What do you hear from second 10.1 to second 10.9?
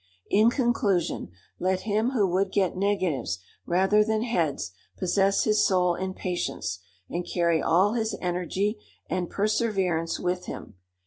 with him.